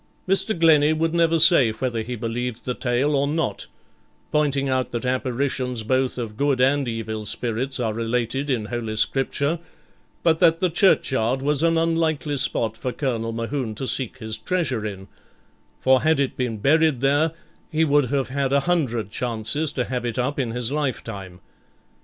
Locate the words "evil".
6.87-7.23